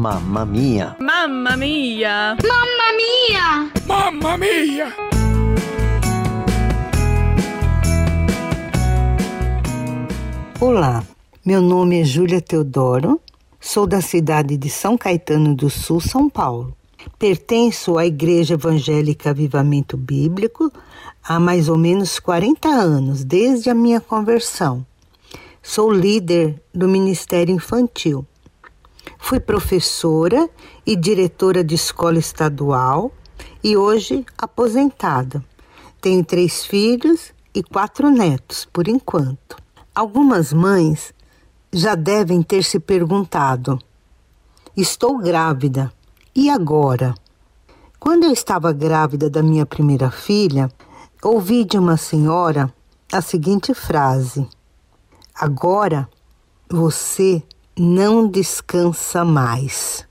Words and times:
Mamma 0.00 0.46
mia! 0.46 0.96
Mamma 0.98 1.58
mia! 1.58 2.34
Mamma 2.42 2.86
mia! 2.96 3.70
Mamma 3.86 4.38
mia! 4.38 4.94
Olá, 10.58 11.04
meu 11.44 11.60
nome 11.60 12.00
é 12.00 12.04
Júlia 12.04 12.40
Teodoro, 12.40 13.20
sou 13.60 13.86
da 13.86 14.00
cidade 14.00 14.56
de 14.56 14.70
São 14.70 14.96
Caetano 14.96 15.54
do 15.54 15.68
Sul, 15.68 16.00
São 16.00 16.30
Paulo. 16.30 16.74
Pertenço 17.18 17.98
à 17.98 18.06
Igreja 18.06 18.54
Evangélica 18.54 19.28
Avivamento 19.28 19.98
Bíblico 19.98 20.72
há 21.22 21.38
mais 21.38 21.68
ou 21.68 21.76
menos 21.76 22.18
40 22.18 22.66
anos, 22.70 23.22
desde 23.22 23.68
a 23.68 23.74
minha 23.74 24.00
conversão. 24.00 24.82
Sou 25.62 25.92
líder 25.92 26.58
do 26.72 26.88
Ministério 26.88 27.54
Infantil. 27.54 28.26
Fui 29.18 29.40
professora 29.40 30.48
e 30.86 30.96
diretora 30.96 31.62
de 31.62 31.74
escola 31.74 32.18
estadual 32.18 33.12
e 33.62 33.76
hoje 33.76 34.24
aposentada. 34.36 35.44
Tenho 36.00 36.24
três 36.24 36.64
filhos 36.64 37.32
e 37.54 37.62
quatro 37.62 38.10
netos, 38.10 38.66
por 38.72 38.88
enquanto. 38.88 39.56
Algumas 39.94 40.52
mães 40.52 41.12
já 41.72 41.94
devem 41.94 42.42
ter 42.42 42.64
se 42.64 42.80
perguntado: 42.80 43.78
estou 44.76 45.18
grávida, 45.18 45.92
e 46.34 46.48
agora? 46.48 47.14
Quando 47.98 48.24
eu 48.24 48.32
estava 48.32 48.72
grávida 48.72 49.28
da 49.28 49.42
minha 49.42 49.66
primeira 49.66 50.10
filha, 50.10 50.70
ouvi 51.22 51.64
de 51.64 51.78
uma 51.78 51.96
senhora 51.96 52.72
a 53.12 53.20
seguinte 53.20 53.74
frase: 53.74 54.48
Agora 55.34 56.08
você 56.68 57.42
não 57.82 58.28
descansa 58.28 59.24
mais. 59.24 60.06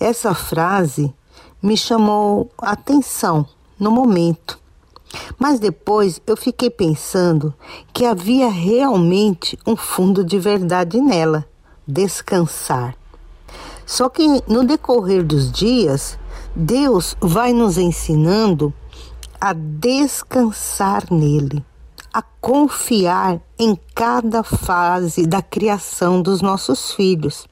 Essa 0.00 0.34
frase 0.34 1.14
me 1.62 1.76
chamou 1.76 2.50
atenção 2.58 3.46
no 3.78 3.92
momento, 3.92 4.58
mas 5.38 5.60
depois 5.60 6.20
eu 6.26 6.36
fiquei 6.36 6.68
pensando 6.68 7.54
que 7.92 8.04
havia 8.04 8.50
realmente 8.50 9.56
um 9.64 9.76
fundo 9.76 10.24
de 10.24 10.36
verdade 10.36 11.00
nela 11.00 11.46
descansar. 11.86 12.96
Só 13.86 14.08
que 14.08 14.26
no 14.48 14.64
decorrer 14.64 15.24
dos 15.24 15.52
dias, 15.52 16.18
Deus 16.56 17.16
vai 17.20 17.52
nos 17.52 17.78
ensinando 17.78 18.74
a 19.40 19.52
descansar 19.52 21.04
nele, 21.08 21.64
a 22.12 22.20
confiar 22.20 23.40
em 23.58 23.78
cada 23.94 24.42
fase 24.42 25.26
da 25.26 25.40
criação 25.40 26.20
dos 26.20 26.42
nossos 26.42 26.92
filhos, 26.92 27.46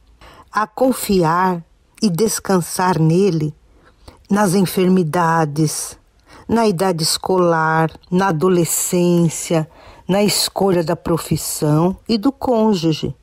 a 0.52 0.66
confiar 0.66 1.64
e 2.02 2.10
descansar 2.10 2.98
nele 2.98 3.54
nas 4.28 4.54
enfermidades, 4.54 5.98
na 6.46 6.66
idade 6.66 7.02
escolar, 7.02 7.90
na 8.10 8.28
adolescência, 8.28 9.68
na 10.06 10.22
escolha 10.22 10.84
da 10.84 10.96
profissão 10.96 11.96
e 12.08 12.18
do 12.18 12.30
cônjuge. 12.30 13.14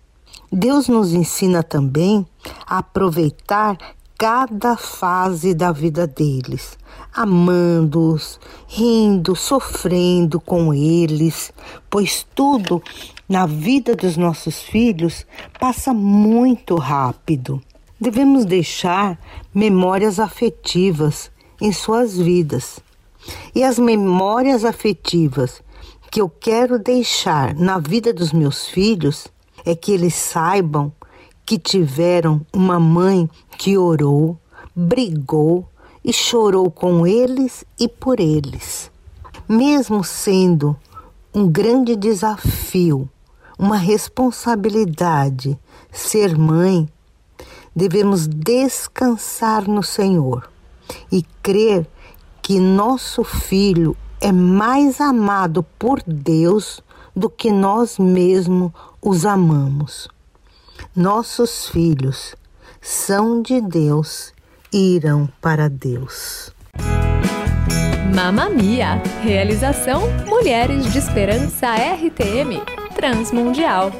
Deus 0.51 0.87
nos 0.87 1.13
ensina 1.13 1.61
também 1.61 2.25
a 2.65 2.77
aproveitar 2.77 3.77
cada 4.17 4.75
fase 4.75 5.53
da 5.53 5.71
vida 5.71 6.07
deles, 6.07 6.75
amando-os, 7.13 8.39
rindo, 8.67 9.35
sofrendo 9.35 10.39
com 10.41 10.73
eles, 10.73 11.53
pois 11.87 12.25
tudo 12.33 12.81
na 13.29 13.45
vida 13.45 13.95
dos 13.95 14.17
nossos 14.17 14.63
filhos 14.63 15.23
passa 15.59 15.93
muito 15.93 16.75
rápido. 16.75 17.61
Devemos 17.99 18.43
deixar 18.43 19.19
memórias 19.53 20.19
afetivas 20.19 21.29
em 21.61 21.71
suas 21.71 22.17
vidas. 22.17 22.79
E 23.53 23.63
as 23.63 23.77
memórias 23.77 24.65
afetivas 24.65 25.61
que 26.09 26.21
eu 26.21 26.29
quero 26.29 26.79
deixar 26.79 27.53
na 27.53 27.77
vida 27.77 28.11
dos 28.11 28.31
meus 28.31 28.67
filhos 28.67 29.27
é 29.63 29.75
que 29.75 29.91
eles 29.91 30.15
saibam 30.15 30.91
que 31.47 31.57
tiveram 31.57 32.45
uma 32.51 32.77
mãe 32.77 33.29
que 33.57 33.77
orou, 33.77 34.37
brigou 34.75 35.65
e 36.03 36.11
chorou 36.11 36.69
com 36.69 37.07
eles 37.07 37.63
e 37.79 37.87
por 37.87 38.19
eles. 38.19 38.91
Mesmo 39.47 40.03
sendo 40.03 40.75
um 41.33 41.47
grande 41.47 41.95
desafio, 41.95 43.09
uma 43.57 43.77
responsabilidade 43.77 45.57
ser 45.89 46.37
mãe, 46.37 46.85
devemos 47.73 48.27
descansar 48.27 49.69
no 49.69 49.81
Senhor 49.81 50.49
e 51.09 51.23
crer 51.41 51.87
que 52.41 52.59
nosso 52.59 53.23
filho 53.23 53.95
é 54.19 54.33
mais 54.33 54.99
amado 54.99 55.63
por 55.79 56.03
Deus 56.05 56.81
do 57.15 57.29
que 57.29 57.49
nós 57.49 57.97
mesmos 57.97 58.73
os 59.01 59.25
amamos. 59.25 60.09
Nossos 60.97 61.69
filhos 61.69 62.35
são 62.81 63.43
de 63.43 63.61
Deus 63.61 64.33
e 64.73 64.95
irão 64.95 65.29
para 65.39 65.69
Deus. 65.69 66.51
Mamma 68.15 68.49
Mia! 68.49 68.99
Realização 69.21 70.01
Mulheres 70.25 70.91
de 70.91 70.97
Esperança 70.97 71.67
RTM 71.75 72.63
Transmundial. 72.95 73.91